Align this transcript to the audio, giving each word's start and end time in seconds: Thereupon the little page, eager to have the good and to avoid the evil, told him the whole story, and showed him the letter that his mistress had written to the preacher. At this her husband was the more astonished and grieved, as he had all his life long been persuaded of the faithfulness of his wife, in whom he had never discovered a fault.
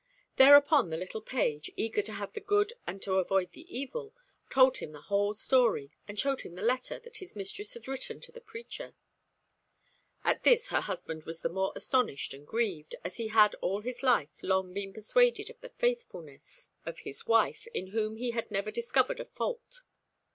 Thereupon 0.37 0.89
the 0.89 0.97
little 0.97 1.21
page, 1.21 1.69
eager 1.77 2.01
to 2.01 2.13
have 2.13 2.33
the 2.33 2.39
good 2.39 2.73
and 2.87 2.99
to 3.03 3.19
avoid 3.19 3.51
the 3.51 3.67
evil, 3.69 4.15
told 4.49 4.77
him 4.77 4.89
the 4.89 5.01
whole 5.01 5.35
story, 5.35 5.91
and 6.07 6.17
showed 6.17 6.41
him 6.41 6.55
the 6.55 6.63
letter 6.63 6.97
that 6.97 7.17
his 7.17 7.35
mistress 7.35 7.75
had 7.75 7.87
written 7.87 8.19
to 8.21 8.31
the 8.31 8.41
preacher. 8.41 8.95
At 10.23 10.41
this 10.41 10.69
her 10.69 10.81
husband 10.81 11.25
was 11.25 11.43
the 11.43 11.49
more 11.49 11.71
astonished 11.75 12.33
and 12.33 12.47
grieved, 12.47 12.95
as 13.03 13.17
he 13.17 13.27
had 13.27 13.53
all 13.61 13.81
his 13.81 14.01
life 14.01 14.31
long 14.41 14.73
been 14.73 14.91
persuaded 14.91 15.51
of 15.51 15.61
the 15.61 15.69
faithfulness 15.69 16.71
of 16.83 16.97
his 17.01 17.27
wife, 17.27 17.67
in 17.67 17.89
whom 17.89 18.15
he 18.15 18.31
had 18.31 18.49
never 18.49 18.71
discovered 18.71 19.19
a 19.19 19.25
fault. 19.25 19.83